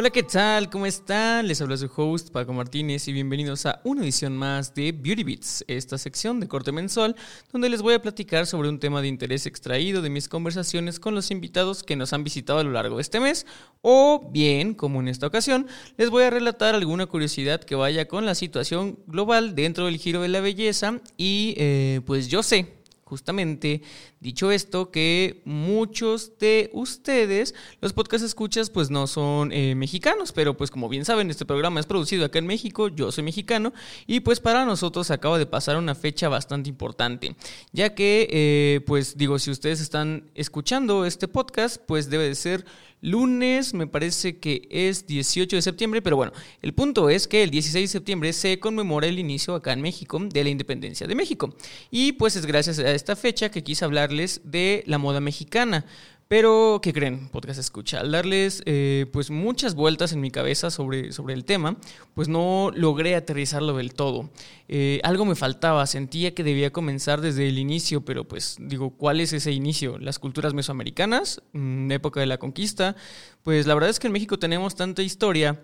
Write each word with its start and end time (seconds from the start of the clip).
Hola, 0.00 0.10
¿qué 0.10 0.22
tal? 0.22 0.70
¿Cómo 0.70 0.86
están? 0.86 1.48
Les 1.48 1.60
habla 1.60 1.76
su 1.76 1.90
host 1.96 2.30
Paco 2.30 2.52
Martínez 2.52 3.08
y 3.08 3.12
bienvenidos 3.12 3.66
a 3.66 3.80
una 3.82 4.04
edición 4.04 4.36
más 4.36 4.72
de 4.72 4.92
Beauty 4.92 5.24
Beats, 5.24 5.64
esta 5.66 5.98
sección 5.98 6.38
de 6.38 6.46
corte 6.46 6.70
mensual 6.70 7.16
donde 7.52 7.68
les 7.68 7.82
voy 7.82 7.94
a 7.94 8.00
platicar 8.00 8.46
sobre 8.46 8.68
un 8.68 8.78
tema 8.78 9.02
de 9.02 9.08
interés 9.08 9.44
extraído 9.44 10.00
de 10.00 10.08
mis 10.08 10.28
conversaciones 10.28 11.00
con 11.00 11.16
los 11.16 11.32
invitados 11.32 11.82
que 11.82 11.96
nos 11.96 12.12
han 12.12 12.22
visitado 12.22 12.60
a 12.60 12.62
lo 12.62 12.70
largo 12.70 12.98
de 12.98 13.02
este 13.02 13.18
mes 13.18 13.44
o 13.82 14.30
bien, 14.30 14.74
como 14.74 15.00
en 15.00 15.08
esta 15.08 15.26
ocasión, 15.26 15.66
les 15.96 16.10
voy 16.10 16.22
a 16.22 16.30
relatar 16.30 16.76
alguna 16.76 17.06
curiosidad 17.06 17.64
que 17.64 17.74
vaya 17.74 18.06
con 18.06 18.24
la 18.24 18.36
situación 18.36 19.00
global 19.08 19.56
dentro 19.56 19.86
del 19.86 19.96
giro 19.96 20.22
de 20.22 20.28
la 20.28 20.40
belleza 20.40 21.00
y 21.16 21.54
eh, 21.56 22.02
pues 22.06 22.28
yo 22.28 22.44
sé 22.44 22.77
justamente 23.08 23.82
dicho 24.20 24.52
esto 24.52 24.90
que 24.90 25.42
muchos 25.44 26.38
de 26.38 26.70
ustedes, 26.74 27.54
los 27.80 27.92
podcast 27.92 28.24
escuchas, 28.24 28.70
pues 28.70 28.90
no 28.90 29.06
son 29.06 29.50
eh, 29.52 29.74
mexicanos, 29.74 30.32
pero 30.32 30.56
pues 30.56 30.70
como 30.70 30.88
bien 30.88 31.04
saben, 31.04 31.30
este 31.30 31.46
programa 31.46 31.80
es 31.80 31.86
producido 31.86 32.24
acá 32.24 32.38
en 32.38 32.46
México, 32.46 32.88
yo 32.88 33.10
soy 33.10 33.24
mexicano 33.24 33.72
y 34.06 34.20
pues 34.20 34.40
para 34.40 34.64
nosotros 34.64 35.10
acaba 35.10 35.38
de 35.38 35.46
pasar 35.46 35.76
una 35.76 35.94
fecha 35.94 36.28
bastante 36.28 36.68
importante, 36.68 37.34
ya 37.72 37.94
que 37.94 38.28
eh, 38.30 38.80
pues 38.86 39.16
digo, 39.16 39.38
si 39.38 39.50
ustedes 39.50 39.80
están 39.80 40.30
escuchando 40.34 41.06
este 41.06 41.28
podcast, 41.28 41.80
pues 41.86 42.10
debe 42.10 42.24
de 42.24 42.34
ser 42.34 42.64
lunes, 43.00 43.74
me 43.74 43.86
parece 43.86 44.38
que 44.38 44.66
es 44.70 45.06
18 45.06 45.56
de 45.56 45.62
septiembre, 45.62 46.02
pero 46.02 46.16
bueno, 46.16 46.32
el 46.62 46.74
punto 46.74 47.10
es 47.10 47.28
que 47.28 47.42
el 47.42 47.50
16 47.50 47.84
de 47.84 47.92
septiembre 47.92 48.32
se 48.32 48.58
conmemora 48.58 49.06
el 49.06 49.18
inicio 49.18 49.54
acá 49.54 49.72
en 49.72 49.82
México 49.82 50.18
de 50.20 50.44
la 50.44 50.50
independencia 50.50 51.06
de 51.06 51.14
México. 51.14 51.54
Y 51.90 52.12
pues 52.12 52.36
es 52.36 52.46
gracias 52.46 52.78
a 52.78 52.90
esta 52.92 53.16
fecha 53.16 53.50
que 53.50 53.62
quise 53.62 53.84
hablarles 53.84 54.40
de 54.44 54.82
la 54.86 54.98
moda 54.98 55.20
mexicana. 55.20 55.86
Pero, 56.28 56.80
¿qué 56.82 56.92
creen? 56.92 57.30
Podcast 57.30 57.58
escucha. 57.58 58.00
Al 58.00 58.12
darles 58.12 58.62
eh, 58.66 59.06
pues 59.14 59.30
muchas 59.30 59.74
vueltas 59.74 60.12
en 60.12 60.20
mi 60.20 60.30
cabeza 60.30 60.70
sobre, 60.70 61.10
sobre 61.10 61.32
el 61.32 61.46
tema, 61.46 61.78
pues 62.12 62.28
no 62.28 62.70
logré 62.74 63.16
aterrizarlo 63.16 63.74
del 63.78 63.94
todo. 63.94 64.28
Eh, 64.68 65.00
algo 65.04 65.24
me 65.24 65.34
faltaba, 65.34 65.86
sentía 65.86 66.34
que 66.34 66.44
debía 66.44 66.70
comenzar 66.70 67.22
desde 67.22 67.48
el 67.48 67.58
inicio, 67.58 68.04
pero 68.04 68.28
pues 68.28 68.58
digo, 68.60 68.90
¿cuál 68.90 69.20
es 69.20 69.32
ese 69.32 69.52
inicio? 69.52 69.96
¿Las 69.96 70.18
culturas 70.18 70.52
mesoamericanas? 70.52 71.40
Mm, 71.54 71.90
¿Época 71.92 72.20
de 72.20 72.26
la 72.26 72.36
conquista? 72.36 72.94
Pues 73.42 73.66
la 73.66 73.72
verdad 73.72 73.88
es 73.88 73.98
que 73.98 74.08
en 74.08 74.12
México 74.12 74.38
tenemos 74.38 74.76
tanta 74.76 75.00
historia 75.00 75.58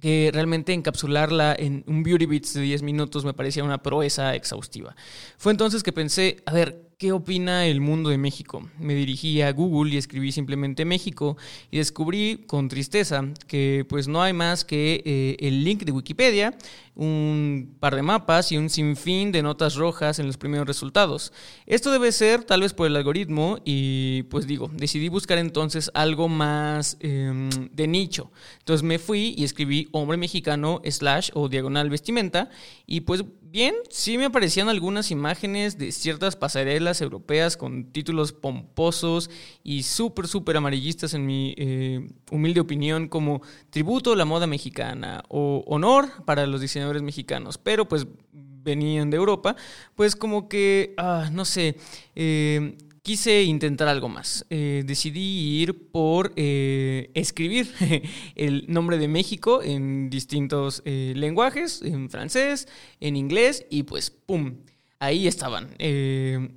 que 0.00 0.30
realmente 0.32 0.72
encapsularla 0.72 1.54
en 1.56 1.84
un 1.86 2.02
Beauty 2.02 2.26
Beats 2.26 2.54
de 2.54 2.62
10 2.62 2.82
minutos 2.82 3.24
me 3.24 3.34
parecía 3.34 3.62
una 3.62 3.82
proeza 3.82 4.34
exhaustiva. 4.34 4.96
Fue 5.36 5.52
entonces 5.52 5.84
que 5.84 5.92
pensé, 5.92 6.42
a 6.46 6.52
ver, 6.52 6.87
¿Qué 7.00 7.12
opina 7.12 7.64
el 7.64 7.80
mundo 7.80 8.10
de 8.10 8.18
México? 8.18 8.68
Me 8.76 8.92
dirigí 8.92 9.40
a 9.40 9.52
Google 9.52 9.94
y 9.94 9.98
escribí 9.98 10.32
simplemente 10.32 10.84
México 10.84 11.36
y 11.70 11.76
descubrí 11.76 12.42
con 12.48 12.66
tristeza 12.68 13.22
que 13.46 13.86
pues 13.88 14.08
no 14.08 14.20
hay 14.20 14.32
más 14.32 14.64
que 14.64 15.04
eh, 15.06 15.36
el 15.38 15.62
link 15.62 15.84
de 15.84 15.92
Wikipedia, 15.92 16.58
un 16.96 17.76
par 17.78 17.94
de 17.94 18.02
mapas 18.02 18.50
y 18.50 18.56
un 18.56 18.68
sinfín 18.68 19.30
de 19.30 19.44
notas 19.44 19.76
rojas 19.76 20.18
en 20.18 20.26
los 20.26 20.38
primeros 20.38 20.66
resultados. 20.66 21.32
Esto 21.66 21.92
debe 21.92 22.10
ser 22.10 22.42
tal 22.42 22.62
vez 22.62 22.74
por 22.74 22.88
el 22.88 22.96
algoritmo 22.96 23.60
y 23.64 24.24
pues 24.24 24.48
digo, 24.48 24.68
decidí 24.74 25.08
buscar 25.08 25.38
entonces 25.38 25.92
algo 25.94 26.28
más 26.28 26.96
em, 26.98 27.48
de 27.70 27.86
nicho. 27.86 28.32
Entonces 28.58 28.82
me 28.82 28.98
fui 28.98 29.36
y 29.38 29.44
escribí 29.44 29.88
hombre 29.92 30.16
mexicano 30.16 30.82
slash 30.84 31.30
o 31.34 31.48
diagonal 31.48 31.90
vestimenta 31.90 32.50
y 32.88 33.02
pues 33.02 33.22
bien, 33.50 33.74
sí 33.90 34.18
me 34.18 34.26
aparecían 34.26 34.68
algunas 34.68 35.10
imágenes 35.10 35.78
de 35.78 35.92
ciertas 35.92 36.36
pasarelas 36.36 37.00
europeas 37.00 37.56
con 37.56 37.92
títulos 37.92 38.32
pomposos 38.32 39.30
y 39.62 39.82
súper, 39.82 40.28
súper 40.28 40.56
amarillistas 40.56 41.14
en 41.14 41.26
mi 41.26 41.54
eh, 41.56 42.08
humilde 42.30 42.60
opinión, 42.60 43.08
como 43.08 43.42
tributo 43.70 44.12
a 44.12 44.16
la 44.16 44.24
moda 44.24 44.46
mexicana 44.46 45.22
o 45.28 45.64
honor 45.66 46.24
para 46.24 46.46
los 46.46 46.60
diseñadores 46.60 47.02
mexicanos, 47.02 47.58
pero 47.58 47.88
pues 47.88 48.06
venían 48.32 49.10
de 49.10 49.16
Europa, 49.16 49.56
pues 49.94 50.14
como 50.14 50.48
que, 50.48 50.94
ah, 50.98 51.30
no 51.32 51.44
sé, 51.44 51.76
eh, 52.14 52.76
quise 53.08 53.42
intentar 53.44 53.88
algo 53.88 54.10
más. 54.10 54.44
Eh, 54.50 54.82
decidí 54.84 55.62
ir 55.62 55.90
por 55.90 56.34
eh, 56.36 57.10
escribir 57.14 57.72
el 58.34 58.66
nombre 58.68 58.98
de 58.98 59.08
México 59.08 59.62
en 59.62 60.10
distintos 60.10 60.82
eh, 60.84 61.14
lenguajes, 61.16 61.80
en 61.80 62.10
francés, 62.10 62.68
en 63.00 63.16
inglés, 63.16 63.64
y 63.70 63.84
pues, 63.84 64.10
¡pum! 64.10 64.56
Ahí 64.98 65.26
estaban. 65.26 65.70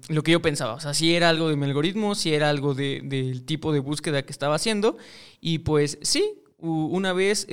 lo 0.10 0.24
que 0.24 0.32
yo 0.32 0.42
pensaba. 0.42 0.74
O 0.74 0.80
sea, 0.82 0.94
si 0.94 1.16
era 1.16 1.30
algo 1.30 1.48
de 1.48 1.56
mi 1.56 1.64
algoritmo, 1.64 2.16
si 2.16 2.34
era 2.34 2.50
algo 2.50 2.74
del 2.74 3.46
tipo 3.46 3.72
de 3.72 3.80
búsqueda 3.80 4.24
que 4.24 4.32
estaba 4.32 4.56
haciendo. 4.56 4.98
Y 5.40 5.60
pues 5.60 6.00
sí, 6.02 6.34
una 6.58 7.14
vez 7.14 7.48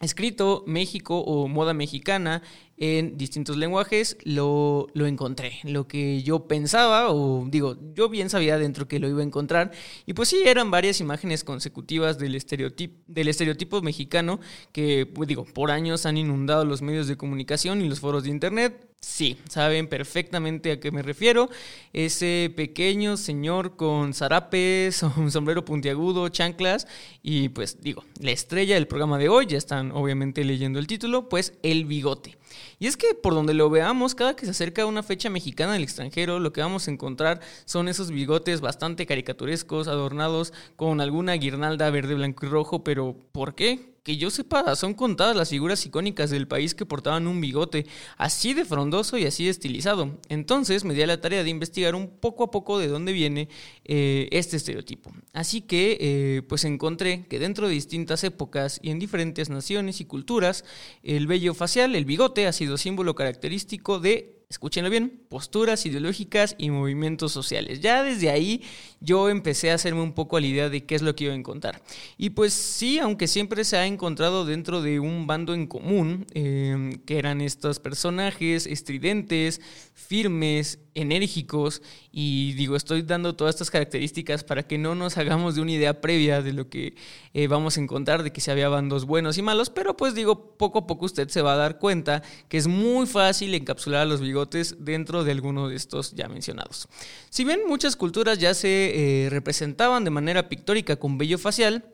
escrito 0.00 0.62
México 0.66 1.18
o 1.18 1.48
moda 1.48 1.74
mexicana 1.74 2.40
en 2.80 3.18
distintos 3.18 3.58
lenguajes, 3.58 4.16
lo, 4.24 4.88
lo, 4.94 5.06
encontré. 5.06 5.58
Lo 5.64 5.86
que 5.86 6.22
yo 6.22 6.48
pensaba, 6.48 7.10
o 7.10 7.44
digo, 7.46 7.76
yo 7.94 8.08
bien 8.08 8.30
sabía 8.30 8.56
dentro 8.56 8.88
que 8.88 8.98
lo 8.98 9.06
iba 9.06 9.20
a 9.20 9.24
encontrar. 9.24 9.70
Y 10.06 10.14
pues 10.14 10.30
sí, 10.30 10.42
eran 10.46 10.70
varias 10.70 10.98
imágenes 11.00 11.44
consecutivas 11.44 12.18
del 12.18 12.34
estereotipo, 12.34 12.98
del 13.06 13.28
estereotipo 13.28 13.82
mexicano 13.82 14.40
que, 14.72 15.04
pues 15.04 15.28
digo, 15.28 15.44
por 15.44 15.70
años 15.70 16.06
han 16.06 16.16
inundado 16.16 16.64
los 16.64 16.80
medios 16.80 17.06
de 17.06 17.18
comunicación 17.18 17.82
y 17.82 17.88
los 17.88 18.00
foros 18.00 18.24
de 18.24 18.30
internet. 18.30 18.86
Sí, 19.02 19.38
saben 19.48 19.86
perfectamente 19.88 20.72
a 20.72 20.80
qué 20.80 20.90
me 20.90 21.02
refiero. 21.02 21.48
Ese 21.92 22.52
pequeño 22.54 23.16
señor 23.18 23.76
con 23.76 24.14
zarapes, 24.14 25.02
un 25.16 25.30
sombrero 25.30 25.66
puntiagudo, 25.66 26.30
chanclas 26.30 26.86
y 27.22 27.50
pues 27.50 27.82
digo, 27.82 28.04
la 28.20 28.30
estrella 28.30 28.74
del 28.74 28.86
programa 28.86 29.18
de 29.18 29.28
hoy, 29.28 29.46
ya 29.46 29.58
están 29.58 29.92
obviamente 29.92 30.44
leyendo 30.44 30.78
el 30.78 30.86
título, 30.86 31.28
pues 31.28 31.54
el 31.62 31.84
bigote. 31.84 32.38
Y 32.82 32.86
es 32.86 32.96
que 32.96 33.14
por 33.14 33.34
donde 33.34 33.52
lo 33.52 33.68
veamos, 33.68 34.14
cada 34.14 34.34
que 34.34 34.46
se 34.46 34.52
acerca 34.52 34.86
una 34.86 35.02
fecha 35.02 35.28
mexicana 35.28 35.74
del 35.74 35.82
extranjero, 35.82 36.40
lo 36.40 36.54
que 36.54 36.62
vamos 36.62 36.88
a 36.88 36.90
encontrar 36.90 37.40
son 37.66 37.88
esos 37.88 38.10
bigotes 38.10 38.62
bastante 38.62 39.04
caricaturescos, 39.04 39.86
adornados 39.86 40.54
con 40.76 41.02
alguna 41.02 41.34
guirnalda 41.34 41.90
verde, 41.90 42.14
blanco 42.14 42.46
y 42.46 42.48
rojo, 42.48 42.82
pero 42.82 43.14
¿por 43.32 43.54
qué? 43.54 43.90
que 44.02 44.16
yo 44.16 44.30
sepa, 44.30 44.74
son 44.76 44.94
contadas 44.94 45.36
las 45.36 45.50
figuras 45.50 45.84
icónicas 45.84 46.30
del 46.30 46.48
país 46.48 46.74
que 46.74 46.86
portaban 46.86 47.26
un 47.26 47.40
bigote 47.40 47.86
así 48.16 48.54
de 48.54 48.64
frondoso 48.64 49.18
y 49.18 49.26
así 49.26 49.48
estilizado. 49.48 50.18
Entonces 50.28 50.84
me 50.84 50.94
di 50.94 51.02
a 51.02 51.06
la 51.06 51.20
tarea 51.20 51.44
de 51.44 51.50
investigar 51.50 51.94
un 51.94 52.08
poco 52.08 52.44
a 52.44 52.50
poco 52.50 52.78
de 52.78 52.88
dónde 52.88 53.12
viene 53.12 53.48
eh, 53.84 54.28
este 54.32 54.56
estereotipo. 54.56 55.12
Así 55.32 55.60
que 55.60 55.98
eh, 56.00 56.42
pues 56.48 56.64
encontré 56.64 57.26
que 57.26 57.38
dentro 57.38 57.68
de 57.68 57.74
distintas 57.74 58.24
épocas 58.24 58.80
y 58.82 58.90
en 58.90 58.98
diferentes 58.98 59.50
naciones 59.50 60.00
y 60.00 60.06
culturas, 60.06 60.64
el 61.02 61.26
vello 61.26 61.54
facial, 61.54 61.94
el 61.94 62.04
bigote, 62.04 62.46
ha 62.46 62.52
sido 62.52 62.69
símbolo 62.76 63.14
característico 63.14 63.98
de 63.98 64.39
escúchenlo 64.50 64.90
bien, 64.90 65.22
posturas 65.28 65.86
ideológicas 65.86 66.56
y 66.58 66.70
movimientos 66.70 67.30
sociales. 67.30 67.78
Ya 67.80 68.02
desde 68.02 68.30
ahí 68.30 68.64
yo 69.00 69.28
empecé 69.28 69.70
a 69.70 69.74
hacerme 69.74 70.02
un 70.02 70.12
poco 70.12 70.36
a 70.36 70.40
la 70.40 70.48
idea 70.48 70.68
de 70.68 70.84
qué 70.84 70.96
es 70.96 71.02
lo 71.02 71.14
que 71.14 71.24
iba 71.24 71.32
a 71.32 71.36
encontrar. 71.36 71.80
Y 72.18 72.30
pues 72.30 72.52
sí, 72.52 72.98
aunque 72.98 73.28
siempre 73.28 73.62
se 73.62 73.76
ha 73.76 73.86
encontrado 73.86 74.44
dentro 74.44 74.82
de 74.82 74.98
un 74.98 75.28
bando 75.28 75.54
en 75.54 75.68
común, 75.68 76.26
em, 76.34 76.94
que 77.06 77.18
eran 77.18 77.40
estos 77.40 77.78
personajes 77.78 78.66
estridentes, 78.66 79.60
firmes, 79.94 80.80
enérgicos, 80.94 81.80
y 82.10 82.54
digo, 82.54 82.74
estoy 82.74 83.02
dando 83.02 83.36
todas 83.36 83.54
estas 83.54 83.70
características 83.70 84.42
para 84.42 84.64
que 84.64 84.78
no 84.78 84.96
nos 84.96 85.16
hagamos 85.16 85.54
de 85.54 85.60
una 85.60 85.70
idea 85.70 86.00
previa 86.00 86.42
de 86.42 86.52
lo 86.52 86.68
que 86.68 86.96
eh, 87.34 87.46
vamos 87.46 87.76
a 87.76 87.80
encontrar, 87.80 88.24
de 88.24 88.32
que 88.32 88.40
se 88.40 88.50
había 88.50 88.68
bandos 88.68 89.04
buenos 89.04 89.38
y 89.38 89.42
malos, 89.42 89.70
pero 89.70 89.96
pues 89.96 90.16
digo, 90.16 90.56
poco 90.56 90.80
a 90.80 90.86
poco 90.88 91.04
usted 91.04 91.28
se 91.28 91.40
va 91.40 91.52
a 91.52 91.56
dar 91.56 91.78
cuenta 91.78 92.22
que 92.48 92.58
es 92.58 92.66
muy 92.66 93.06
fácil 93.06 93.54
encapsular 93.54 94.00
a 94.00 94.04
los 94.06 94.20
bigotes 94.20 94.39
dentro 94.78 95.24
de 95.24 95.32
alguno 95.32 95.68
de 95.68 95.76
estos 95.76 96.12
ya 96.12 96.28
mencionados. 96.28 96.88
Si 97.28 97.44
bien 97.44 97.60
muchas 97.66 97.96
culturas 97.96 98.38
ya 98.38 98.54
se 98.54 99.24
eh, 99.26 99.30
representaban 99.30 100.04
de 100.04 100.10
manera 100.10 100.48
pictórica 100.48 100.96
con 100.96 101.18
vello 101.18 101.38
facial, 101.38 101.84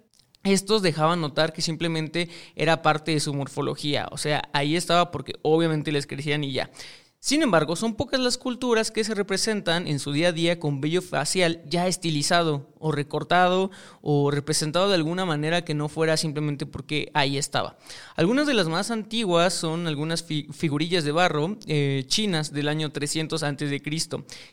estos 0.44 0.82
dejaban 0.82 1.20
notar 1.20 1.52
que 1.52 1.62
simplemente 1.62 2.28
era 2.54 2.82
parte 2.82 3.12
de 3.12 3.20
su 3.20 3.34
morfología, 3.34 4.06
o 4.12 4.18
sea, 4.18 4.48
ahí 4.52 4.76
estaba 4.76 5.10
porque 5.10 5.34
obviamente 5.42 5.90
les 5.92 6.06
crecían 6.06 6.44
y 6.44 6.52
ya. 6.52 6.70
Sin 7.20 7.42
embargo, 7.42 7.74
son 7.76 7.94
pocas 7.94 8.20
las 8.20 8.38
culturas 8.38 8.90
que 8.90 9.02
se 9.02 9.14
representan 9.14 9.88
en 9.88 9.98
su 9.98 10.12
día 10.12 10.28
a 10.28 10.32
día 10.32 10.60
con 10.60 10.80
vello 10.80 11.02
facial 11.02 11.62
ya 11.66 11.86
estilizado 11.88 12.68
o 12.78 12.92
recortado 12.92 13.70
o 14.00 14.30
representado 14.30 14.88
de 14.88 14.94
alguna 14.94 15.24
manera 15.24 15.64
que 15.64 15.74
no 15.74 15.88
fuera 15.88 16.16
simplemente 16.16 16.66
porque 16.66 17.10
ahí 17.14 17.36
estaba. 17.36 17.78
Algunas 18.14 18.46
de 18.46 18.54
las 18.54 18.68
más 18.68 18.90
antiguas 18.90 19.54
son 19.54 19.86
algunas 19.86 20.22
figurillas 20.24 21.04
de 21.04 21.12
barro 21.12 21.56
eh, 21.66 22.04
chinas 22.06 22.52
del 22.52 22.68
año 22.68 22.92
300 22.92 23.42
a.C. 23.42 23.82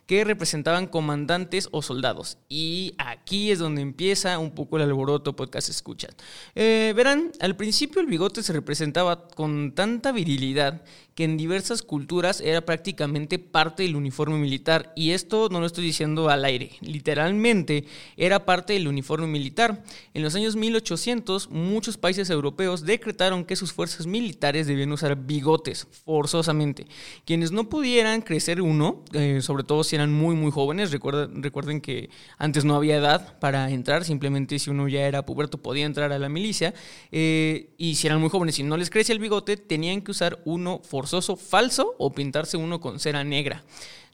que 0.08 0.24
representaban 0.24 0.88
comandantes 0.88 1.70
o 1.72 1.82
soldados. 1.82 2.38
Y 2.50 2.96
aquí 2.98 3.52
es 3.52 3.60
donde 3.60 3.82
empieza 3.82 4.40
un 4.40 4.52
poco 4.52 4.78
el 4.78 4.84
alboroto 4.84 5.36
podcast 5.36 5.70
escuchan. 5.70 6.12
Eh, 6.56 6.94
verán, 6.96 7.32
al 7.40 7.56
principio 7.56 8.02
el 8.02 8.08
bigote 8.08 8.42
se 8.42 8.54
representaba 8.54 9.28
con 9.28 9.74
tanta 9.76 10.12
virilidad 10.12 10.82
que 11.16 11.24
en 11.24 11.38
diversas 11.38 11.84
culturas 11.84 12.42
era 12.42 12.62
prácticamente 12.62 13.40
parte 13.40 13.84
del 13.84 13.96
uniforme 13.96 14.38
militar. 14.38 14.92
Y 14.96 15.12
esto 15.12 15.50
no 15.50 15.60
lo 15.60 15.66
estoy 15.66 15.84
diciendo 15.84 16.30
al 16.30 16.46
aire, 16.46 16.72
literalmente 16.82 17.86
era 18.18 18.46
parte 18.46 18.74
del 18.74 18.88
uniforme 18.88 19.28
militar. 19.28 19.84
En 20.14 20.24
los 20.24 20.36
años 20.36 20.56
1800, 20.56 21.50
muchos 21.50 21.98
países 21.98 22.30
europeos 22.30 22.86
decretaron 22.86 23.46
que 23.46 23.56
sus 23.56 23.74
fuerzas 23.74 24.08
militares 24.08 24.68
debían 24.68 24.92
usar 24.92 25.16
bigotes, 25.16 25.88
forzosamente. 26.06 26.88
Quienes 27.26 27.52
no 27.52 27.70
pudieran 27.70 28.22
crecer 28.22 28.62
uno, 28.62 29.04
eh, 29.14 29.40
sobre 29.42 29.64
todo 29.64 29.84
si 29.84 29.96
eran 29.96 30.12
muy, 30.12 30.36
muy 30.36 30.52
jóvenes, 30.52 30.92
recuerden, 30.92 31.44
recuerden 31.44 31.82
que 31.82 32.10
antes 32.38 32.66
no 32.66 32.76
había 32.76 32.98
edad 32.98 33.40
para 33.40 33.70
entrar, 33.70 34.04
simplemente 34.04 34.60
si 34.60 34.70
uno 34.70 34.88
ya 34.88 35.02
era 35.02 35.26
puberto 35.26 35.58
podía 35.62 35.86
entrar 35.86 36.12
a 36.12 36.20
la 36.20 36.30
milicia, 36.30 36.74
eh, 37.12 37.74
y 37.78 37.96
si 37.96 38.08
eran 38.08 38.20
muy 38.20 38.30
jóvenes 38.30 38.60
y 38.60 38.64
no 38.64 38.78
les 38.78 38.90
crecía 38.90 39.14
el 39.14 39.20
bigote, 39.20 39.58
tenían 39.58 40.02
que 40.02 40.12
usar 40.12 40.42
uno 40.46 40.82
forzosamente 40.84 41.03
falso 41.36 41.96
o 41.98 42.12
pintarse 42.12 42.58
uno 42.58 42.80
con 42.80 43.00
cera 43.00 43.24
negra. 43.24 43.64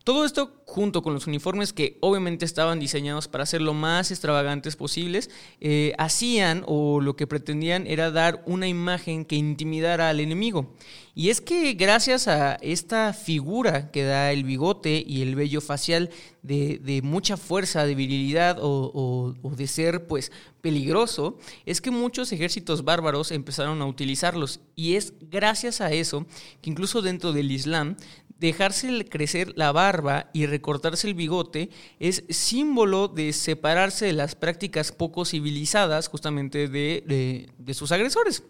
Todo 0.10 0.26
esto 0.26 0.60
junto 0.66 1.04
con 1.04 1.14
los 1.14 1.28
uniformes 1.28 1.72
que 1.72 2.00
obviamente 2.00 2.44
estaban 2.44 2.80
diseñados 2.80 3.28
para 3.28 3.46
ser 3.46 3.62
lo 3.62 3.76
más 3.76 4.10
extravagantes 4.10 4.76
posibles, 4.76 5.30
eh, 5.62 5.94
hacían 6.00 6.64
o 6.66 7.00
lo 7.00 7.16
que 7.16 7.28
pretendían 7.28 7.86
era 7.86 8.10
dar 8.10 8.42
una 8.48 8.68
imagen 8.68 9.24
que 9.24 9.36
intimidara 9.36 10.10
al 10.10 10.20
enemigo. 10.20 10.74
Y 11.14 11.30
es 11.30 11.42
que 11.42 11.74
gracias 11.74 12.28
a 12.28 12.56
esta 12.56 13.14
figura 13.14 13.92
que 13.92 14.04
da 14.04 14.32
el 14.32 14.46
bigote 14.46 15.04
y 15.06 15.22
el 15.22 15.36
vello 15.36 15.62
facial 15.62 16.10
de, 16.42 17.02
mucha 17.04 17.38
fuerza, 17.38 17.86
de 17.86 17.94
virilidad 17.94 18.58
o, 18.60 19.36
o, 19.44 19.50
de 19.52 19.68
ser 19.68 20.08
pues 20.08 20.32
peligroso, 20.62 21.38
es 21.68 21.82
que 21.82 21.92
muchos 21.92 22.32
ejércitos 22.32 22.84
bárbaros 22.84 23.32
empezaron 23.32 23.80
a 23.84 23.86
utilizarlos. 23.86 24.60
Y 24.76 24.96
es 24.96 25.14
gracias 25.30 25.82
a 25.82 25.92
eso 25.92 26.26
que 26.62 26.72
incluso 26.72 27.04
dentro 27.04 27.32
del 27.32 27.52
Islam 27.52 27.96
dejarse 28.40 29.06
crecer 29.06 29.54
la 29.56 29.72
barba 29.72 30.30
y 30.34 30.46
recortarse 30.46 31.08
el 31.08 31.14
bigote 31.14 31.70
es 32.00 32.24
símbolo 32.30 33.08
de 33.08 33.34
separarse 33.34 34.06
de 34.06 34.14
las 34.14 34.36
prácticas 34.36 34.92
poco 34.92 35.26
civilizadas 35.26 36.08
justamente 36.08 36.68
de, 36.68 37.50
de 37.58 37.74
sus 37.74 37.92
agresores. 37.92 38.44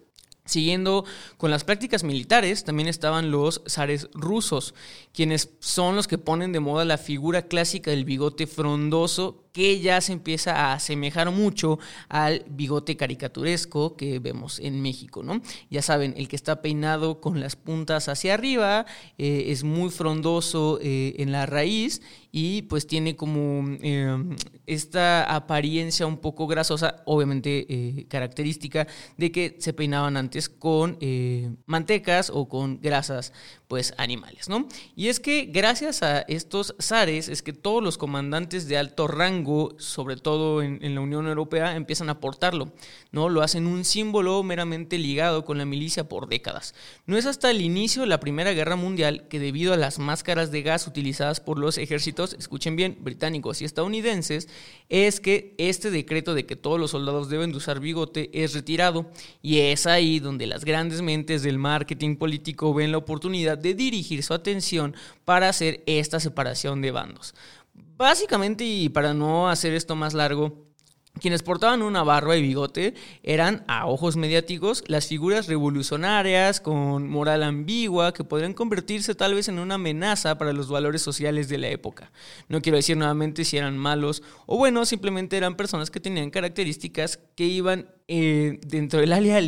Siguiendo 0.46 1.04
con 1.36 1.50
las 1.50 1.64
prácticas 1.64 2.02
militares, 2.02 2.64
también 2.64 2.88
estaban 2.88 3.30
los 3.30 3.62
zares 3.68 4.08
rusos, 4.14 4.74
quienes 5.12 5.50
son 5.60 5.94
los 5.94 6.08
que 6.08 6.18
ponen 6.18 6.52
de 6.52 6.60
moda 6.60 6.84
la 6.84 6.98
figura 6.98 7.42
clásica 7.42 7.90
del 7.90 8.04
bigote 8.04 8.46
frondoso 8.46 9.44
que 9.52 9.80
ya 9.80 10.00
se 10.00 10.12
empieza 10.12 10.54
a 10.54 10.74
asemejar 10.74 11.30
mucho 11.30 11.78
al 12.08 12.44
bigote 12.48 12.96
caricaturesco 12.96 13.96
que 13.96 14.18
vemos 14.18 14.60
en 14.60 14.80
México, 14.80 15.22
¿no? 15.22 15.40
Ya 15.70 15.82
saben, 15.82 16.14
el 16.16 16.28
que 16.28 16.36
está 16.36 16.62
peinado 16.62 17.20
con 17.20 17.40
las 17.40 17.56
puntas 17.56 18.08
hacia 18.08 18.34
arriba, 18.34 18.86
eh, 19.18 19.44
es 19.48 19.64
muy 19.64 19.90
frondoso 19.90 20.78
eh, 20.82 21.14
en 21.18 21.32
la 21.32 21.46
raíz 21.46 22.02
y 22.32 22.62
pues 22.62 22.86
tiene 22.86 23.16
como 23.16 23.76
em, 23.82 24.36
esta 24.66 25.24
apariencia 25.24 26.06
un 26.06 26.18
poco 26.18 26.46
grasosa, 26.46 27.02
obviamente 27.04 27.66
eh, 27.68 28.06
característica 28.08 28.86
de 29.16 29.32
que 29.32 29.56
se 29.58 29.72
peinaban 29.72 30.16
antes 30.16 30.48
con 30.48 30.98
mantecas 31.66 32.30
o 32.32 32.48
con 32.48 32.80
grasas 32.80 33.32
pues 33.70 33.94
animales, 33.98 34.48
¿no? 34.48 34.66
Y 34.96 35.08
es 35.08 35.20
que 35.20 35.44
gracias 35.44 36.02
a 36.02 36.20
estos 36.22 36.74
zares 36.80 37.28
es 37.28 37.40
que 37.40 37.52
todos 37.52 37.80
los 37.80 37.98
comandantes 37.98 38.66
de 38.66 38.76
alto 38.76 39.06
rango, 39.06 39.39
sobre 39.78 40.16
todo 40.16 40.62
en, 40.62 40.94
la 40.94 41.00
Unión 41.00 41.26
Europea, 41.26 41.76
empiezan 41.76 42.10
a 42.10 42.20
portarlo, 42.20 42.72
¿no? 43.12 43.28
Lo 43.28 43.42
hacen 43.42 43.66
un 43.66 43.84
símbolo 43.84 44.42
meramente 44.42 44.98
ligado 44.98 45.44
con 45.44 45.58
la 45.58 45.64
milicia 45.64 46.08
por 46.08 46.28
décadas. 46.28 46.74
No 47.06 47.16
es 47.16 47.26
hasta 47.26 47.50
el 47.50 47.60
inicio 47.60 48.02
de 48.02 48.08
la 48.08 48.20
Primera 48.20 48.52
Guerra 48.52 48.76
Mundial 48.76 49.28
que 49.28 49.38
debido 49.38 49.72
a 49.72 49.76
las 49.76 49.98
máscaras 49.98 50.50
de 50.50 50.62
gas 50.62 50.86
utilizadas 50.86 51.40
por 51.40 51.58
los 51.58 51.78
ejércitos, 51.78 52.34
escuchen 52.34 52.76
bien, 52.76 52.98
británicos 53.00 53.62
y 53.62 53.64
estadounidenses, 53.64 54.48
es 54.88 55.20
que 55.20 55.54
este 55.58 55.90
decreto 55.90 56.34
de 56.34 56.46
que 56.46 56.56
todos 56.56 56.78
los 56.78 56.90
soldados 56.90 57.28
deben 57.28 57.52
de 57.52 57.58
usar 57.58 57.80
bigote 57.80 58.30
es 58.32 58.54
retirado 58.54 59.10
y 59.42 59.58
es 59.58 59.86
ahí 59.86 60.20
donde 60.20 60.46
las 60.46 60.64
grandes 60.64 61.02
mentes 61.02 61.42
del 61.42 61.58
marketing 61.58 62.16
político 62.16 62.74
ven 62.74 62.92
la 62.92 62.98
oportunidad 62.98 63.58
de 63.58 63.74
dirigir 63.74 64.22
su 64.22 64.34
atención 64.34 64.94
para 65.24 65.48
hacer 65.48 65.82
esta 65.86 66.20
separación 66.20 66.82
de 66.82 66.90
bandos. 66.90 67.34
Básicamente, 67.96 68.64
y 68.64 68.88
para 68.88 69.14
no 69.14 69.48
hacer 69.48 69.74
esto 69.74 69.94
más 69.94 70.14
largo, 70.14 70.70
quienes 71.18 71.42
portaban 71.42 71.82
una 71.82 72.02
barba 72.02 72.36
y 72.36 72.42
bigote 72.42 72.94
eran, 73.22 73.64
a 73.68 73.86
ojos 73.86 74.16
mediáticos, 74.16 74.84
las 74.86 75.06
figuras 75.06 75.48
revolucionarias 75.48 76.60
con 76.60 77.08
moral 77.08 77.42
ambigua 77.42 78.14
que 78.14 78.24
podrían 78.24 78.54
convertirse 78.54 79.14
tal 79.14 79.34
vez 79.34 79.48
en 79.48 79.58
una 79.58 79.74
amenaza 79.74 80.38
para 80.38 80.52
los 80.52 80.68
valores 80.68 81.02
sociales 81.02 81.48
de 81.48 81.58
la 81.58 81.68
época. 81.68 82.10
No 82.48 82.62
quiero 82.62 82.76
decir 82.76 82.96
nuevamente 82.96 83.44
si 83.44 83.56
eran 83.56 83.76
malos 83.76 84.22
o 84.46 84.56
buenos, 84.56 84.88
simplemente 84.88 85.36
eran 85.36 85.56
personas 85.56 85.90
que 85.90 86.00
tenían 86.00 86.30
características 86.30 87.18
que 87.36 87.44
iban 87.44 87.90
eh, 88.08 88.58
dentro 88.66 89.00
del 89.00 89.12
área, 89.12 89.40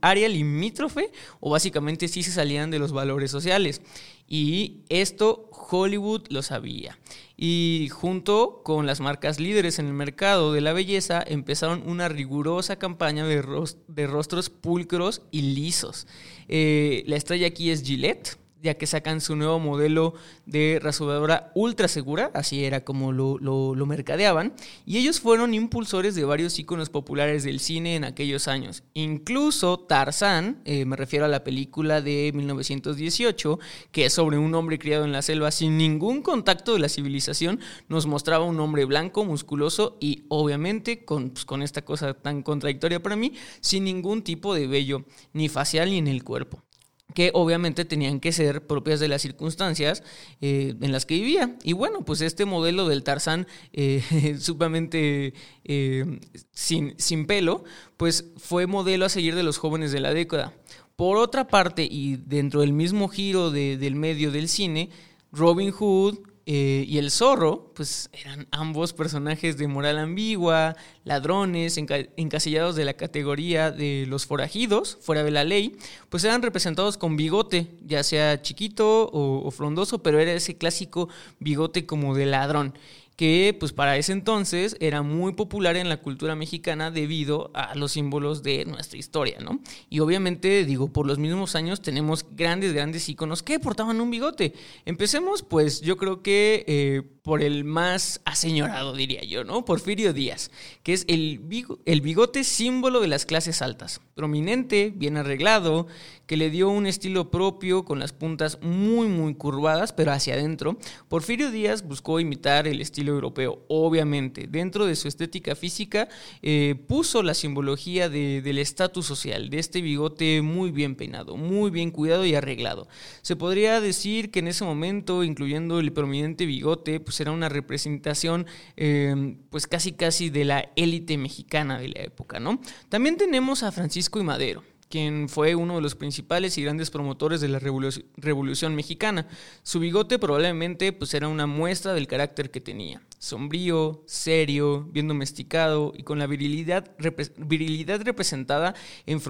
área 0.00 0.28
limítrofe 0.28 1.10
o 1.40 1.50
básicamente 1.50 2.08
sí 2.08 2.22
se 2.22 2.30
salían 2.30 2.70
de 2.70 2.78
los 2.78 2.92
valores 2.92 3.30
sociales. 3.30 3.82
Y 4.28 4.80
esto 4.88 5.48
Hollywood 5.52 6.22
lo 6.30 6.42
sabía. 6.42 6.98
Y 7.36 7.88
junto 7.92 8.62
con 8.64 8.86
las 8.86 9.00
marcas 9.00 9.38
líderes 9.38 9.78
en 9.78 9.86
el 9.86 9.92
mercado 9.92 10.52
de 10.52 10.60
la 10.60 10.72
belleza 10.72 11.22
empezaron 11.26 11.88
una 11.88 12.08
rigurosa 12.08 12.76
campaña 12.76 13.26
de, 13.26 14.06
rostros 14.06 14.50
pulcros 14.50 15.22
y 15.30 15.42
lisos. 15.42 16.06
Eh, 16.48 17.04
la 17.06 17.16
estrella 17.16 17.48
aquí 17.48 17.70
es 17.70 17.82
Gillette 17.82 18.38
ya 18.66 18.74
que 18.74 18.86
sacan 18.88 19.20
su 19.20 19.36
nuevo 19.36 19.60
modelo 19.60 20.14
de 20.44 20.80
rasuradora 20.82 21.52
ultra 21.54 21.86
segura, 21.86 22.32
así 22.34 22.64
era 22.64 22.84
como 22.84 23.12
lo, 23.12 23.86
mercadeaban, 23.86 24.54
y 24.84 24.98
ellos 24.98 25.20
fueron 25.20 25.54
impulsores 25.54 26.16
de 26.16 26.24
varios 26.24 26.58
iconos 26.58 26.90
populares 26.90 27.44
del 27.44 27.60
cine 27.60 27.94
en 27.94 28.02
aquellos 28.02 28.48
años. 28.48 28.82
Incluso 28.92 29.78
Tarzán, 29.78 30.60
eh, 30.64 30.84
me 30.84 30.96
refiero 30.96 31.24
a 31.24 31.28
la 31.28 31.44
película 31.44 32.00
de 32.00 32.32
1918, 32.34 33.60
que 33.92 34.06
es 34.06 34.12
sobre 34.12 34.36
un 34.36 34.52
hombre 34.56 34.80
criado 34.80 35.04
en 35.04 35.12
la 35.12 35.22
selva 35.22 35.52
sin 35.52 35.78
ningún 35.78 36.22
contacto 36.22 36.72
de 36.72 36.80
la 36.80 36.88
civilización, 36.88 37.60
nos 37.88 38.06
mostraba 38.06 38.44
un 38.44 38.58
hombre 38.58 38.84
blanco, 38.84 39.24
musculoso 39.24 39.96
y 40.00 40.24
obviamente 40.28 41.04
con, 41.04 41.30
pues, 41.30 41.44
con 41.44 41.62
esta 41.62 41.82
cosa 41.82 42.14
tan 42.14 42.42
contradictoria 42.42 43.00
para 43.00 43.14
mí, 43.14 43.32
sin 43.60 43.84
ningún 43.84 44.22
tipo 44.22 44.54
de 44.54 44.66
vello, 44.66 45.04
ni 45.32 45.48
facial 45.48 45.90
ni 45.90 45.98
en 45.98 46.08
el 46.08 46.24
cuerpo 46.24 46.65
que 47.14 47.30
obviamente 47.34 47.84
tenían 47.84 48.20
que 48.20 48.32
ser 48.32 48.66
propias 48.66 49.00
de 49.00 49.08
las 49.08 49.22
circunstancias 49.22 50.02
eh, 50.40 50.74
en 50.80 50.92
las 50.92 51.06
que 51.06 51.14
vivía. 51.14 51.56
Y 51.62 51.72
bueno, 51.72 52.04
pues 52.04 52.20
este 52.20 52.44
modelo 52.44 52.88
del 52.88 53.04
Tarzán 53.04 53.46
eh, 53.72 54.36
sumamente 54.40 55.32
eh, 55.64 56.20
sin, 56.52 56.94
sin 56.98 57.26
pelo, 57.26 57.64
pues 57.96 58.26
fue 58.36 58.66
modelo 58.66 59.06
a 59.06 59.08
seguir 59.08 59.34
de 59.34 59.42
los 59.42 59.58
jóvenes 59.58 59.92
de 59.92 60.00
la 60.00 60.12
década. 60.12 60.52
Por 60.96 61.18
otra 61.18 61.46
parte, 61.46 61.86
y 61.90 62.16
dentro 62.16 62.62
del 62.62 62.72
mismo 62.72 63.08
giro 63.08 63.50
del 63.50 63.94
medio 63.94 64.30
del 64.30 64.48
cine, 64.48 64.88
Robin 65.30 65.70
Hood, 65.70 66.18
eh, 66.48 66.84
y 66.86 66.98
el 66.98 67.10
zorro, 67.10 67.72
pues 67.74 68.08
eran 68.12 68.46
ambos 68.52 68.92
personajes 68.92 69.56
de 69.56 69.66
moral 69.66 69.98
ambigua, 69.98 70.76
ladrones, 71.02 71.76
encasillados 71.76 72.76
de 72.76 72.84
la 72.84 72.94
categoría 72.94 73.72
de 73.72 74.04
los 74.06 74.26
forajidos, 74.26 74.96
fuera 75.00 75.24
de 75.24 75.32
la 75.32 75.42
ley, 75.42 75.76
pues 76.08 76.22
eran 76.22 76.42
representados 76.42 76.98
con 76.98 77.16
bigote, 77.16 77.66
ya 77.84 78.04
sea 78.04 78.42
chiquito 78.42 79.10
o, 79.12 79.50
frondoso, 79.50 80.04
pero 80.04 80.20
era 80.20 80.34
ese 80.34 80.56
clásico 80.56 81.08
bigote 81.40 81.84
como 81.84 82.14
de 82.14 82.26
ladrón 82.26 82.74
que 83.16 83.56
pues 83.58 83.72
para 83.72 83.96
ese 83.96 84.12
entonces 84.12 84.76
era 84.78 85.02
muy 85.02 85.32
popular 85.32 85.76
en 85.76 85.88
la 85.88 85.96
cultura 85.96 86.36
mexicana 86.36 86.90
debido 86.90 87.50
a 87.54 87.74
los 87.74 87.92
símbolos 87.92 88.42
de 88.42 88.66
nuestra 88.66 88.98
historia, 88.98 89.38
¿no? 89.40 89.60
Y 89.88 90.00
obviamente, 90.00 90.64
digo, 90.66 90.88
por 90.88 91.06
los 91.06 91.18
mismos 91.18 91.56
años 91.56 91.80
tenemos 91.80 92.26
grandes, 92.30 92.74
grandes 92.74 93.08
íconos 93.08 93.42
que 93.42 93.58
portaban 93.58 94.00
un 94.00 94.10
bigote. 94.10 94.52
Empecemos, 94.84 95.42
pues 95.42 95.80
yo 95.80 95.96
creo 95.96 96.22
que 96.22 96.64
eh, 96.66 97.02
por 97.22 97.42
el 97.42 97.64
más 97.64 98.20
aseñorado, 98.24 98.94
diría 98.94 99.24
yo, 99.24 99.44
¿no? 99.44 99.64
Porfirio 99.64 100.12
Díaz, 100.12 100.50
que 100.82 100.92
es 100.92 101.04
el, 101.08 101.40
el 101.84 102.00
bigote 102.00 102.44
símbolo 102.44 103.00
de 103.00 103.08
las 103.08 103.26
clases 103.26 103.62
altas, 103.62 104.00
prominente, 104.14 104.92
bien 104.94 105.16
arreglado, 105.16 105.88
que 106.26 106.36
le 106.36 106.50
dio 106.50 106.68
un 106.68 106.86
estilo 106.86 107.30
propio 107.30 107.84
con 107.84 107.98
las 107.98 108.12
puntas 108.12 108.58
muy 108.62 109.08
muy 109.08 109.34
curvadas, 109.34 109.92
pero 109.92 110.12
hacia 110.12 110.34
adentro. 110.34 110.78
Porfirio 111.08 111.50
Díaz 111.50 111.82
buscó 111.82 112.20
imitar 112.20 112.68
el 112.68 112.80
estilo 112.80 113.05
europeo, 113.08 113.64
obviamente. 113.68 114.46
Dentro 114.48 114.86
de 114.86 114.96
su 114.96 115.08
estética 115.08 115.54
física 115.54 116.08
eh, 116.42 116.74
puso 116.86 117.22
la 117.22 117.34
simbología 117.34 118.08
del 118.08 118.58
estatus 118.58 119.06
social, 119.06 119.50
de 119.50 119.58
este 119.58 119.80
bigote 119.80 120.42
muy 120.42 120.70
bien 120.70 120.96
peinado, 120.96 121.36
muy 121.36 121.70
bien 121.70 121.90
cuidado 121.90 122.24
y 122.24 122.34
arreglado. 122.34 122.88
Se 123.22 123.36
podría 123.36 123.80
decir 123.80 124.30
que 124.30 124.40
en 124.40 124.48
ese 124.48 124.64
momento, 124.64 125.24
incluyendo 125.24 125.80
el 125.80 125.92
prominente 125.92 126.46
bigote, 126.46 127.00
pues 127.00 127.20
era 127.20 127.32
una 127.32 127.48
representación 127.48 128.46
eh, 128.76 129.36
pues 129.50 129.66
casi 129.66 129.92
casi 129.92 130.30
de 130.30 130.44
la 130.44 130.70
élite 130.76 131.18
mexicana 131.18 131.78
de 131.78 131.88
la 131.88 132.02
época, 132.02 132.40
¿no? 132.40 132.60
También 132.88 133.16
tenemos 133.16 133.62
a 133.62 133.72
Francisco 133.72 134.20
y 134.20 134.24
Madero 134.24 134.62
quien 134.88 135.28
fue 135.28 135.54
uno 135.54 135.76
de 135.76 135.80
los 135.80 135.94
principales 135.94 136.56
y 136.58 136.62
grandes 136.62 136.90
promotores 136.90 137.40
de 137.40 137.48
la 137.48 137.58
Revolución 137.58 138.74
Mexicana. 138.74 139.26
Su 139.62 139.80
bigote 139.80 140.18
probablemente 140.18 140.92
pues, 140.92 141.14
era 141.14 141.28
una 141.28 141.46
muestra 141.46 141.94
del 141.94 142.06
carácter 142.06 142.50
que 142.50 142.60
tenía. 142.60 143.02
Sombrío, 143.18 144.02
serio, 144.06 144.86
bien 144.90 145.08
domesticado 145.08 145.92
y 145.96 146.02
con 146.02 146.18
la 146.18 146.26
virilidad, 146.26 146.90
virilidad 147.36 148.02
representada 148.02 148.74
en, 149.06 149.20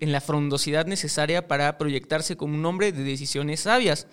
en 0.00 0.12
la 0.12 0.20
frondosidad 0.20 0.86
necesaria 0.86 1.48
para 1.48 1.78
proyectarse 1.78 2.36
como 2.36 2.54
un 2.54 2.66
hombre 2.66 2.92
de 2.92 3.04
decisiones 3.04 3.60
sabias. 3.60 4.06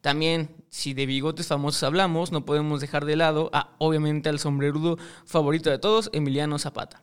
También, 0.00 0.50
si 0.68 0.94
de 0.94 1.06
bigotes 1.06 1.46
famosos 1.46 1.84
hablamos, 1.84 2.32
no 2.32 2.44
podemos 2.44 2.80
dejar 2.80 3.04
de 3.04 3.14
lado 3.14 3.50
a, 3.52 3.76
obviamente, 3.78 4.28
al 4.28 4.40
sombrerudo 4.40 4.98
favorito 5.24 5.70
de 5.70 5.78
todos, 5.78 6.10
Emiliano 6.12 6.58
Zapata 6.58 7.02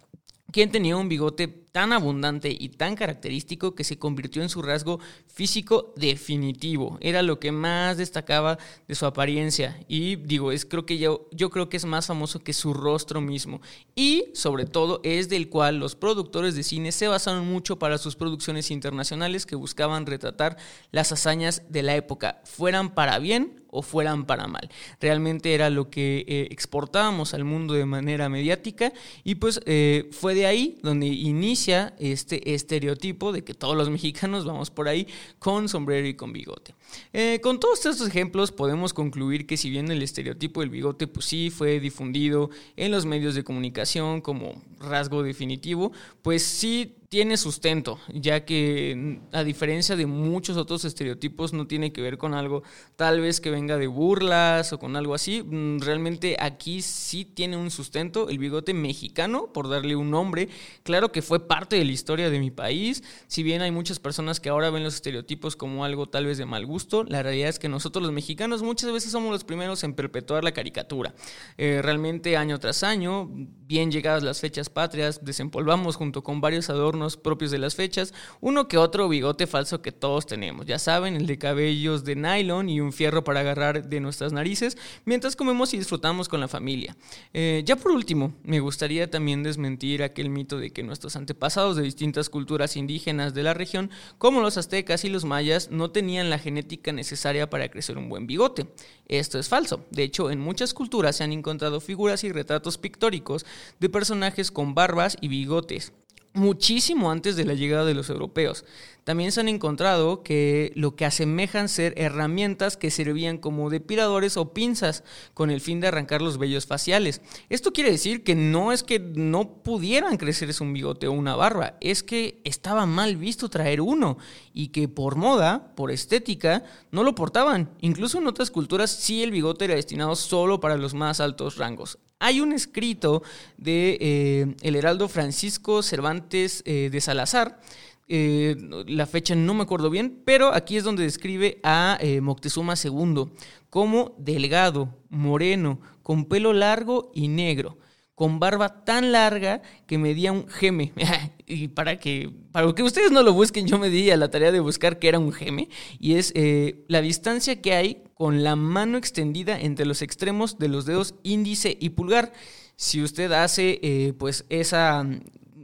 quien 0.52 0.72
tenía 0.72 0.98
un 0.98 1.10
bigote 1.10 1.48
tan 1.72 1.94
abundante 1.94 2.56
y 2.58 2.70
tan 2.70 2.96
característico 2.96 3.76
que 3.76 3.84
se 3.84 3.98
convirtió 3.98 4.42
en 4.42 4.50
su 4.50 4.62
rasgo 4.62 5.00
físico 5.28 5.94
definitivo. 5.96 6.98
Era 7.02 7.22
lo 7.22 7.40
que 7.40 7.52
más 7.52 7.98
destacaba 7.98 8.58
de 8.88 8.96
su 8.96 9.06
apariencia. 9.06 9.80
Y 9.88 10.16
digo, 10.18 10.52
es 10.52 10.66
creo 10.66 10.86
que 10.86 10.98
yo, 10.98 11.28
yo 11.32 11.50
creo 11.50 11.70
que 11.70 11.78
es 11.78 11.86
más 11.86 12.08
famoso 12.08 12.40
que 12.40 12.54
su 12.54 12.74
rostro 12.74 13.22
mismo. 13.22 13.62
Y 13.96 14.26
sobre 14.34 14.66
todo 14.66 15.02
es 15.04 15.30
del 15.30 15.50
cual 15.50 15.78
los 15.78 15.96
productores 15.96 16.56
de 16.56 16.64
cine 16.64 16.92
se 16.92 17.08
basaron 17.08 17.48
mucho 17.48 17.78
para 17.78 17.98
sus 17.98 18.16
producciones 18.16 18.72
internacionales 18.72 19.46
que 19.46 19.56
buscaban 19.56 20.06
retratar 20.06 20.58
las 20.92 21.12
hazañas 21.12 21.64
de 21.70 21.84
la 21.84 21.96
época, 21.96 22.42
fueran 22.46 22.94
para 22.94 23.20
bien 23.20 23.64
o 23.72 23.82
fueran 23.82 24.26
para 24.26 24.48
mal. 24.48 24.70
Realmente 25.00 25.54
era 25.54 25.70
lo 25.70 25.90
que 25.90 26.26
eh, 26.28 26.48
exportábamos 26.52 27.34
al 27.34 27.44
mundo 27.44 27.74
de 27.74 27.86
manera 27.86 28.30
mediática 28.30 28.94
y 29.24 29.36
pues 29.36 29.62
eh, 29.66 30.10
fue 30.12 30.34
de 30.34 30.48
ahí 30.48 30.80
donde 30.82 31.08
inicia 31.08 31.59
este 31.68 32.54
estereotipo 32.54 33.32
de 33.32 33.44
que 33.44 33.54
todos 33.54 33.76
los 33.76 33.90
mexicanos 33.90 34.46
vamos 34.46 34.70
por 34.70 34.88
ahí 34.88 35.08
con 35.40 35.70
sombrero 35.70 36.08
y 36.08 36.14
con 36.14 36.32
bigote. 36.32 36.76
Eh, 37.14 37.40
con 37.42 37.60
todos 37.60 37.86
estos 37.86 38.08
ejemplos 38.08 38.52
podemos 38.52 38.94
concluir 38.94 39.46
que 39.46 39.58
si 39.58 39.70
bien 39.70 39.92
el 39.92 40.02
estereotipo 40.02 40.62
del 40.62 40.70
bigote 40.70 41.08
pues 41.08 41.26
sí 41.26 41.50
fue 41.50 41.80
difundido 41.80 42.50
en 42.76 42.92
los 42.92 43.06
medios 43.06 43.36
de 43.36 43.44
comunicación 43.44 44.22
como 44.22 44.62
rasgo 44.80 45.24
definitivo, 45.24 45.92
pues 46.22 46.44
sí 46.44 46.99
tiene 47.10 47.38
sustento, 47.38 48.00
ya 48.14 48.46
que 48.46 49.20
a 49.32 49.44
diferencia 49.44 49.96
de 49.96 50.06
muchos 50.06 50.58
otros 50.58 50.86
estereotipos 50.86 51.54
no 51.54 51.66
tiene 51.66 51.92
que 51.92 52.04
ver 52.04 52.20
con 52.20 52.36
algo 52.36 52.62
tal 52.98 53.20
vez 53.20 53.42
que 53.42 53.50
venga 53.50 53.78
de 53.78 53.88
burlas 53.88 54.74
o 54.74 54.78
con 54.78 54.96
algo 54.96 55.16
así, 55.16 55.42
mm, 55.42 55.80
realmente 55.80 56.38
aquí 56.40 56.84
sí 56.84 57.26
tiene 57.26 57.58
un 57.58 57.72
sustento 57.72 58.30
el 58.30 58.38
bigote 58.38 58.76
mexicano, 58.76 59.52
por 59.52 59.70
darle 59.70 59.96
un 59.96 60.12
nombre, 60.12 60.50
claro 60.84 61.12
que 61.12 61.24
fue 61.24 61.48
parte 61.48 61.78
de 61.78 61.86
la 61.86 61.92
historia 61.92 62.30
de 62.30 62.40
mi 62.40 62.52
país, 62.52 63.04
si 63.26 63.42
bien 63.42 63.64
hay 63.64 63.72
muchas 63.72 63.98
personas 63.98 64.40
que 64.40 64.50
ahora 64.50 64.70
ven 64.70 64.84
los 64.84 64.94
estereotipos 64.94 65.56
como 65.56 65.86
algo 65.86 66.08
tal 66.08 66.28
vez 66.28 66.38
de 66.38 66.46
mal 66.46 66.68
gusto, 66.68 67.04
la 67.06 67.24
realidad 67.24 67.50
es 67.50 67.58
que 67.58 67.70
nosotros 67.70 68.04
los 68.04 68.12
mexicanos 68.12 68.62
muchas 68.62 68.92
veces 68.92 69.12
somos 69.12 69.32
los 69.32 69.44
primeros 69.44 69.84
en 69.84 69.96
perpetuar 69.96 70.44
la 70.44 70.52
caricatura, 70.52 71.16
eh, 71.58 71.82
realmente 71.82 72.38
año 72.38 72.60
tras 72.60 72.84
año, 72.84 73.28
bien 73.66 73.92
llegadas 73.92 74.22
las 74.22 74.40
fechas 74.40 74.70
patrias, 74.70 75.26
desempolvamos 75.26 75.96
junto 75.96 76.22
con 76.22 76.40
varios 76.40 76.70
adornos 76.70 76.99
propios 77.18 77.52
de 77.52 77.58
las 77.58 77.76
fechas, 77.76 78.14
uno 78.42 78.68
que 78.68 78.78
otro 78.78 79.10
bigote 79.10 79.48
falso 79.48 79.82
que 79.82 79.92
todos 79.92 80.26
tenemos, 80.26 80.66
ya 80.66 80.80
saben, 80.80 81.16
el 81.16 81.26
de 81.26 81.38
cabellos 81.38 82.04
de 82.04 82.16
nylon 82.16 82.70
y 82.70 82.82
un 82.82 82.94
fierro 82.94 83.24
para 83.24 83.40
agarrar 83.42 83.88
de 83.88 84.00
nuestras 84.00 84.34
narices, 84.34 84.78
mientras 85.06 85.36
comemos 85.36 85.74
y 85.74 85.78
disfrutamos 85.78 86.30
con 86.30 86.40
la 86.40 86.48
familia. 86.48 86.96
Eh, 87.34 87.64
ya 87.66 87.76
por 87.76 87.92
último, 87.92 88.34
me 88.44 88.60
gustaría 88.60 89.10
también 89.10 89.44
desmentir 89.44 90.04
aquel 90.04 90.30
mito 90.30 90.60
de 90.60 90.72
que 90.72 90.84
nuestros 90.84 91.16
antepasados 91.16 91.76
de 91.76 91.84
distintas 91.84 92.30
culturas 92.30 92.76
indígenas 92.76 93.34
de 93.34 93.44
la 93.44 93.54
región, 93.54 93.90
como 94.18 94.42
los 94.42 94.58
aztecas 94.58 95.06
y 95.06 95.10
los 95.10 95.26
mayas, 95.26 95.72
no 95.72 95.92
tenían 95.92 96.30
la 96.30 96.40
genética 96.40 96.92
necesaria 96.92 97.50
para 97.50 97.70
crecer 97.70 97.98
un 97.98 98.10
buen 98.10 98.28
bigote. 98.28 98.68
Esto 99.08 99.40
es 99.40 99.50
falso. 99.50 99.86
De 99.92 100.04
hecho, 100.04 100.30
en 100.32 100.40
muchas 100.40 100.74
culturas 100.74 101.16
se 101.16 101.24
han 101.24 101.32
encontrado 101.32 101.80
figuras 101.82 102.24
y 102.24 102.32
retratos 102.32 102.78
pictóricos 102.78 103.46
de 103.80 103.90
personajes 103.90 104.52
con 104.52 104.76
barbas 104.76 105.18
y 105.22 105.28
bigotes 105.28 105.94
muchísimo 106.34 107.12
antes 107.12 107.36
de 107.36 107.46
la 107.46 107.54
llegada 107.54 107.86
de 107.86 107.94
los 107.94 108.10
europeos. 108.10 108.66
También 109.04 109.32
se 109.32 109.40
han 109.40 109.48
encontrado 109.48 110.22
que 110.22 110.72
lo 110.76 110.96
que 110.96 111.06
asemejan 111.06 111.68
ser 111.68 111.96
herramientas 111.98 112.78
que 112.78 112.92
servían 112.92 113.40
como 113.40 113.72
depiladores 113.72 114.38
o 114.38 114.54
pinzas 114.54 115.04
con 115.34 115.50
el 115.50 115.62
fin 115.62 115.80
de 115.80 115.88
arrancar 115.88 116.22
los 116.22 116.38
vellos 116.38 116.68
faciales. 116.68 117.22
Esto 117.50 117.74
quiere 117.74 117.90
decir 117.90 118.24
que 118.24 118.36
no 118.36 118.72
es 118.72 118.84
que 118.84 119.00
no 119.00 119.64
pudieran 119.64 120.18
crecerse 120.18 120.64
un 120.64 120.74
bigote 120.74 121.08
o 121.08 121.12
una 121.12 121.36
barba, 121.36 121.78
es 121.82 122.04
que 122.04 122.40
estaba 122.44 122.86
mal 122.86 123.18
visto 123.18 123.50
traer 123.50 123.82
uno 123.82 124.20
y 124.54 124.68
que 124.68 124.88
por 124.88 125.16
moda, 125.16 125.74
por 125.76 125.90
estética, 125.90 126.64
no 126.92 127.04
lo 127.04 127.16
portaban. 127.16 127.72
Incluso 127.82 128.20
en 128.20 128.28
otras 128.28 128.52
culturas 128.52 128.92
sí 128.92 129.24
el 129.24 129.32
bigote 129.32 129.66
era 129.66 129.76
destinado 129.76 130.16
solo 130.16 130.60
para 130.60 130.78
los 130.78 130.94
más 130.94 131.20
altos 131.20 131.58
rangos. 131.58 131.98
Hay 132.22 132.42
un 132.42 132.52
escrito 132.52 133.24
de 133.58 133.98
eh, 134.02 134.56
el 134.62 134.76
heraldo 134.76 135.08
Francisco 135.08 135.82
Cervantes 135.82 136.62
eh, 136.66 136.90
de 136.92 137.00
Salazar, 137.00 137.62
eh, 138.10 138.58
la 138.88 139.06
fecha 139.06 139.36
no 139.36 139.54
me 139.54 139.64
acuerdo 139.64 139.90
bien, 139.90 140.22
pero 140.26 140.54
aquí 140.54 140.76
es 140.76 140.84
donde 140.84 141.04
describe 141.04 141.60
a 141.64 141.98
Moctezuma 142.22 142.74
II 142.84 143.30
como 143.70 144.16
delgado, 144.18 144.98
moreno, 145.10 145.80
con 146.04 146.26
pelo 146.26 146.52
largo 146.52 147.10
y 147.14 147.30
negro 147.30 147.78
con 148.20 148.38
barba 148.38 148.84
tan 148.84 149.14
larga 149.14 149.62
que 149.88 149.98
medía 149.98 150.34
un 150.34 150.46
geme. 150.50 150.92
y 151.48 151.70
para 151.70 152.00
que, 152.00 152.30
para 152.52 152.70
que 152.74 152.84
ustedes 152.84 153.12
no 153.12 153.24
lo 153.24 153.32
busquen, 153.32 153.66
yo 153.66 153.80
me 153.80 153.90
di 153.90 154.12
a 154.12 154.18
la 154.18 154.30
tarea 154.30 154.52
de 154.52 154.60
buscar 154.60 155.00
qué 155.00 155.08
era 155.08 155.20
un 155.20 155.32
geme. 155.32 155.70
Y 156.02 156.16
es 156.16 156.34
eh, 156.36 156.84
la 156.90 157.00
distancia 157.00 157.62
que 157.62 157.76
hay 157.76 158.04
con 158.16 158.44
la 158.44 158.58
mano 158.58 158.98
extendida 158.98 159.58
entre 159.58 159.86
los 159.86 160.02
extremos 160.02 160.60
de 160.60 160.68
los 160.68 160.86
dedos 160.86 161.16
índice 161.24 161.78
y 161.80 161.92
pulgar. 161.92 162.34
Si 162.76 163.02
usted 163.02 163.32
hace 163.32 163.80
eh, 163.82 164.12
pues 164.20 164.44
esa 164.50 165.08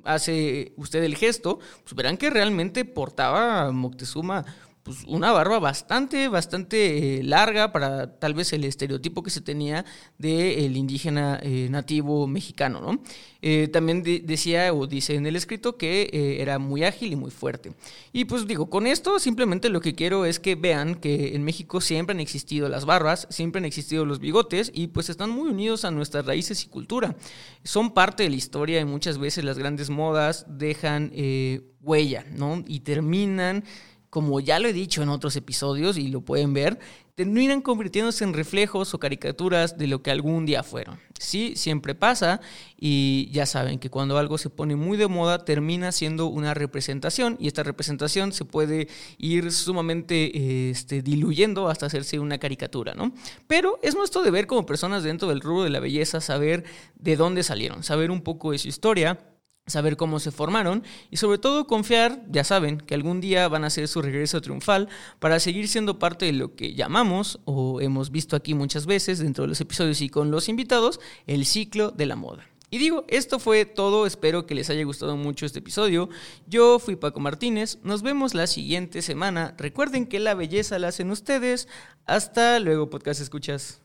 hace 0.05 0.71
usted 0.77 1.03
el 1.03 1.17
gesto, 1.17 1.59
pues 1.83 1.93
verán 1.93 2.15
que 2.15 2.29
realmente 2.29 2.85
portaba 2.85 3.69
Moctezuma 3.73 4.45
pues, 4.85 5.03
una 5.07 5.31
barba 5.31 5.57
bastante, 5.57 6.27
bastante 6.27 7.17
eh, 7.17 7.23
larga 7.23 7.71
para 7.71 8.19
tal 8.19 8.35
vez 8.35 8.53
el 8.53 8.63
estereotipo 8.63 9.23
que 9.23 9.31
se 9.31 9.41
tenía 9.41 9.83
del 10.19 10.77
indígena 10.77 11.39
eh, 11.41 11.69
nativo 11.71 12.27
mexicano, 12.27 12.81
¿no? 12.81 13.01
Eh, 13.41 13.67
también 13.67 14.03
decía 14.03 14.71
o 14.73 14.85
dice 14.85 15.15
en 15.15 15.25
el 15.25 15.35
escrito 15.35 15.77
que 15.77 16.37
era 16.39 16.59
muy 16.59 16.83
ágil 16.83 17.13
y 17.13 17.15
muy 17.15 17.31
fuerte. 17.31 17.73
Y 18.13 18.25
pues 18.25 18.45
digo, 18.45 18.69
con 18.69 18.85
esto 18.85 19.17
simplemente 19.17 19.69
lo 19.69 19.81
que 19.81 19.95
quiero 19.95 20.25
es 20.25 20.39
que 20.39 20.53
vean 20.53 20.95
que 20.95 21.35
en 21.35 21.43
México 21.43 21.81
siempre 21.81 22.13
han 22.13 22.19
existido 22.19 22.69
las 22.69 22.85
barbas, 22.85 23.27
siempre 23.31 23.59
han 23.59 23.65
existido 23.65 24.05
los 24.05 24.19
bigotes 24.19 24.71
y 24.73 24.87
pues 24.87 25.09
están 25.09 25.31
muy 25.31 25.49
unidos 25.49 25.83
a 25.85 25.91
nuestras 25.91 26.27
raíces 26.27 26.63
y 26.63 26.67
cultura. 26.67 27.15
Son 27.63 27.91
parte 27.91 28.21
de 28.21 28.29
la 28.29 28.35
historia 28.35 28.79
y 28.79 28.85
muchas 28.85 29.17
veces 29.17 29.43
las 29.43 29.57
grandes 29.57 29.89
modas 29.89 30.45
dejan 30.47 31.11
huella, 31.81 32.25
¿no? 32.31 32.63
Y 32.67 32.79
terminan 32.79 33.63
como 34.15 34.39
ya 34.39 34.59
lo 34.59 34.69
he 34.69 34.71
dicho 34.71 35.03
en 35.03 35.09
otros 35.09 35.35
episodios 35.35 35.97
y 35.97 36.07
lo 36.07 36.21
pueden 36.21 36.53
ver, 36.53 36.79
terminan 37.15 37.61
convirtiéndose 37.61 38.23
en 38.23 38.33
reflejos 38.33 38.93
o 38.93 38.97
caricaturas 38.97 39.77
de 39.77 39.87
lo 39.87 40.01
que 40.01 40.09
algún 40.09 40.45
día 40.45 40.63
fueron. 40.63 41.01
Sí, 41.19 41.57
siempre 41.57 41.95
pasa 41.95 42.39
y 42.79 43.27
ya 43.33 43.45
saben 43.45 43.77
que 43.77 43.89
cuando 43.89 44.17
algo 44.17 44.37
se 44.37 44.49
pone 44.49 44.77
muy 44.77 44.95
de 44.97 45.09
moda 45.09 45.43
termina 45.43 45.91
siendo 45.91 46.27
una 46.27 46.53
representación 46.53 47.35
y 47.41 47.47
esta 47.47 47.63
representación 47.63 48.31
se 48.31 48.45
puede 48.45 48.87
ir 49.17 49.51
sumamente 49.51 50.69
este, 50.69 51.01
diluyendo 51.01 51.67
hasta 51.67 51.87
hacerse 51.87 52.17
una 52.17 52.37
caricatura, 52.37 52.93
¿no? 52.93 53.11
Pero 53.47 53.79
es 53.83 53.97
nuestro 53.97 54.23
deber 54.23 54.47
como 54.47 54.65
personas 54.65 55.03
dentro 55.03 55.27
del 55.27 55.41
rubro 55.41 55.65
de 55.65 55.71
la 55.71 55.81
belleza 55.81 56.21
saber 56.21 56.63
de 56.95 57.17
dónde 57.17 57.43
salieron, 57.43 57.83
saber 57.83 58.11
un 58.11 58.21
poco 58.21 58.53
de 58.53 58.59
su 58.59 58.69
historia 58.69 59.19
saber 59.67 59.97
cómo 59.97 60.19
se 60.19 60.31
formaron 60.31 60.83
y 61.09 61.17
sobre 61.17 61.39
todo 61.39 61.65
confiar, 61.65 62.23
ya 62.29 62.43
saben, 62.43 62.77
que 62.77 62.93
algún 62.93 63.19
día 63.19 63.47
van 63.47 63.63
a 63.63 63.67
hacer 63.67 63.87
su 63.87 64.01
regreso 64.01 64.39
triunfal 64.39 64.89
para 65.19 65.39
seguir 65.39 65.67
siendo 65.67 65.97
parte 65.97 66.25
de 66.25 66.33
lo 66.33 66.55
que 66.55 66.75
llamamos 66.75 67.39
o 67.45 67.81
hemos 67.81 68.11
visto 68.11 68.35
aquí 68.35 68.53
muchas 68.53 68.85
veces 68.85 69.19
dentro 69.19 69.43
de 69.43 69.47
los 69.47 69.61
episodios 69.61 70.01
y 70.01 70.09
con 70.09 70.29
los 70.29 70.49
invitados, 70.49 70.99
el 71.25 71.45
ciclo 71.45 71.89
de 71.89 72.05
la 72.05 72.15
moda. 72.15 72.47
Y 72.69 72.77
digo, 72.77 73.05
esto 73.07 73.39
fue 73.39 73.65
todo, 73.65 74.05
espero 74.05 74.45
que 74.45 74.55
les 74.55 74.69
haya 74.69 74.83
gustado 74.83 75.15
mucho 75.17 75.45
este 75.45 75.59
episodio. 75.59 76.09
Yo 76.47 76.77
fui 76.77 76.95
Paco 76.95 77.19
Martínez, 77.19 77.79
nos 77.83 78.01
vemos 78.01 78.33
la 78.33 78.47
siguiente 78.47 79.01
semana. 79.01 79.55
Recuerden 79.57 80.07
que 80.07 80.19
la 80.19 80.33
belleza 80.33 80.77
la 80.77 80.89
hacen 80.89 81.09
ustedes. 81.09 81.67
Hasta 82.05 82.59
luego, 82.59 82.89
podcast 82.89 83.21
escuchas. 83.21 83.84